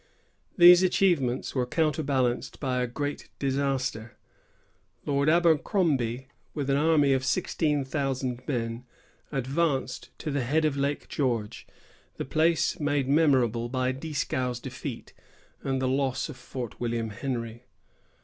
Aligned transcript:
These 0.57 0.81
achievements 0.81 1.53
were 1.53 1.67
counterbalanced 1.67 2.59
by 2.59 2.81
a 2.81 2.87
great 2.87 3.29
disaster. 3.37 4.17
Lord 5.05 5.29
Abercrombie, 5.29 6.27
with 6.55 6.71
an 6.71 6.75
army 6.75 7.13
of 7.13 7.23
sixteen 7.23 7.85
thousand 7.85 8.41
men, 8.47 8.83
advanced 9.31 10.09
to 10.17 10.31
the 10.31 10.41
head 10.41 10.65
of 10.65 10.75
Lake 10.75 11.07
George, 11.07 11.67
the 12.17 12.25
place 12.25 12.79
made 12.79 13.07
memorable 13.07 13.69
by 13.69 13.91
Dieskau's 13.91 14.59
defeat 14.59 15.13
and 15.61 15.79
the 15.79 15.87
loss 15.87 16.29
of 16.29 16.35
Fort 16.35 16.79
William 16.79 17.11
Henry. 17.11 17.67